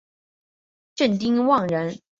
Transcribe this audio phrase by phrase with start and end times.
[0.95, 2.01] 郑丁旺人。